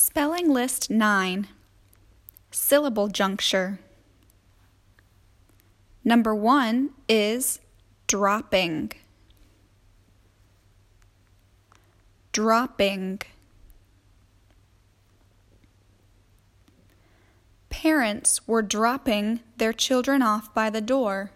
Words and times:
Spelling 0.00 0.48
List 0.48 0.90
9 0.90 1.48
Syllable 2.52 3.08
Juncture. 3.08 3.80
Number 6.04 6.36
one 6.36 6.90
is 7.08 7.58
dropping. 8.06 8.92
Dropping. 12.30 13.22
Parents 17.68 18.46
were 18.46 18.62
dropping 18.62 19.40
their 19.56 19.72
children 19.72 20.22
off 20.22 20.54
by 20.54 20.70
the 20.70 20.80
door. 20.80 21.32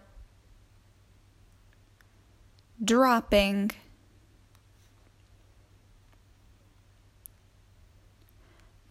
Dropping. 2.81 3.71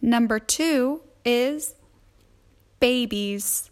Number 0.05 0.37
two 0.37 0.99
is 1.23 1.75
babies. 2.81 3.71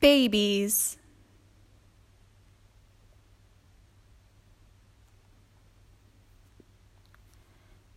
Babies. 0.00 0.96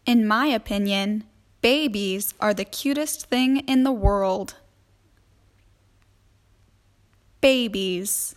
In 0.05 0.27
my 0.27 0.48
opinion, 0.48 1.23
babies 1.62 2.34
are 2.41 2.54
the 2.54 2.66
cutest 2.66 3.27
thing 3.27 3.59
in 3.59 3.85
the 3.85 3.93
world. 3.93 4.55
Babies. 7.40 8.35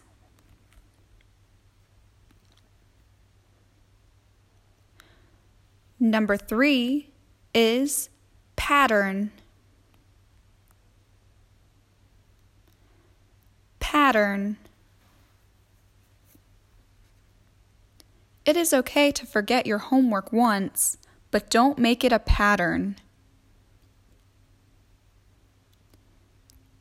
Number 6.01 6.37
three 6.37 7.11
is 7.55 8.09
pattern. 8.55 9.33
Pattern. 13.81 14.59
It 18.45 18.57
is 18.57 18.73
okay 18.73 19.11
to 19.13 19.27
forget 19.27 19.67
your 19.67 19.79
homework 19.79 20.33
once, 20.33 20.99
but 21.31 21.51
don't 21.51 21.79
make 21.79 22.05
it 22.05 22.13
a 22.13 22.19
pattern. 22.19 22.97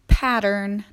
Pattern. 0.08 0.86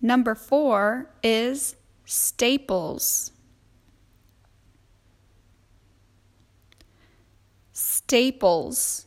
Number 0.00 0.34
four 0.34 1.10
is 1.22 1.76
Staples. 2.10 3.32
Staples. 7.74 9.04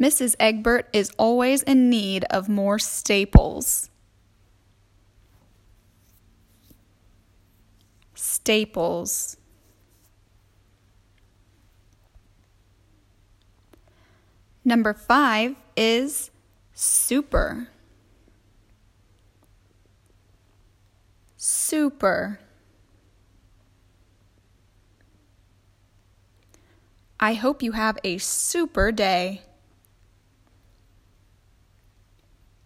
Mrs. 0.00 0.34
Egbert 0.40 0.88
is 0.92 1.12
always 1.18 1.62
in 1.62 1.88
need 1.88 2.24
of 2.30 2.48
more 2.48 2.80
staples. 2.80 3.88
Staples. 8.16 9.36
Number 14.68 14.92
five 14.92 15.56
is 15.78 16.30
super. 16.74 17.68
Super. 21.38 22.38
I 27.18 27.32
hope 27.32 27.62
you 27.62 27.72
have 27.72 27.96
a 28.04 28.18
super 28.18 28.92
day. 28.92 29.40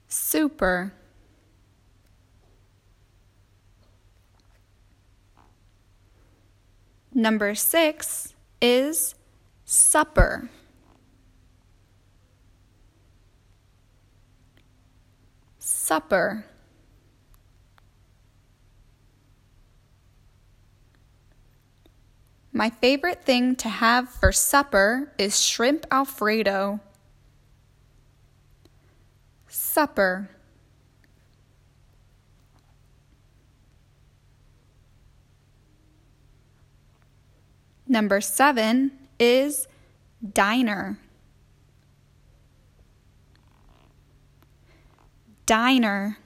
Super. 0.09 0.93
Number 7.15 7.55
six 7.55 8.35
is 8.61 9.15
supper. 9.65 10.51
Supper. 15.83 16.45
My 22.53 22.71
favorite 22.71 23.25
thing 23.25 23.57
to 23.57 23.69
have 23.69 24.09
for 24.09 24.31
supper 24.31 25.13
is 25.19 25.41
shrimp 25.41 25.85
Alfredo. 25.91 26.79
Supper. 29.49 30.31
Number 37.89 38.21
seven 38.21 38.93
is 39.19 39.67
diner. 40.33 40.99
Diner. 45.47 46.19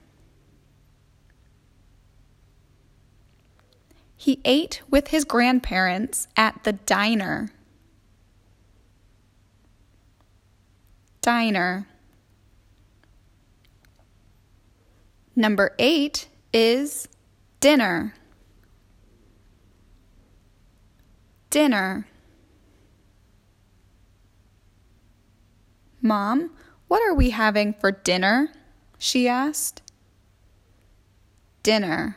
He 4.17 4.41
ate 4.45 4.83
with 4.91 5.09
his 5.09 5.25
grandparents 5.25 6.27
at 6.37 6.65
the 6.65 6.73
diner. 6.73 7.51
Diner. 11.21 11.87
Number 15.37 15.75
eight 15.79 16.29
is 16.53 17.09
dinner. 17.61 18.15
Dinner. 21.51 22.09
Mom, 26.01 26.51
what 26.89 27.03
are 27.03 27.15
we 27.15 27.31
having 27.31 27.75
for 27.75 27.91
dinner? 27.91 28.51
She 28.99 29.29
asked. 29.29 29.83
Dinner. 31.63 32.17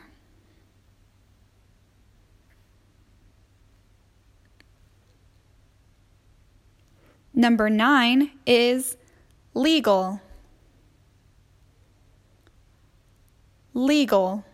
Number 7.34 7.70
nine 7.70 8.32
is 8.46 8.96
legal. 9.54 10.20
Legal. 13.72 14.44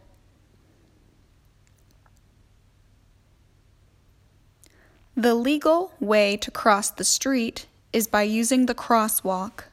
The 5.17 5.35
legal 5.35 5.93
way 5.99 6.37
to 6.37 6.51
cross 6.51 6.91
the 6.91 7.05
street 7.05 7.67
is 7.93 8.07
by 8.07 8.23
using 8.23 8.67
the 8.67 8.75
crosswalk 8.75 9.65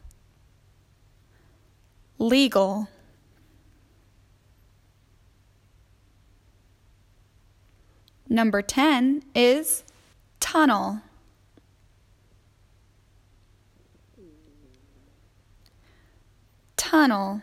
legal. 2.24 2.88
Number 8.30 8.62
10 8.62 9.24
is 9.36 9.84
tunnel. 10.40 11.02
Tunnel. 16.78 17.42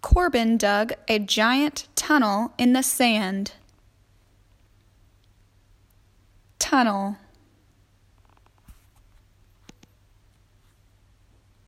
Corbin 0.00 0.56
dug 0.56 0.94
a 1.06 1.18
giant 1.18 1.88
tunnel 1.94 2.52
in 2.56 2.72
the 2.72 2.82
sand. 2.82 3.52
Tunnel. 6.58 7.18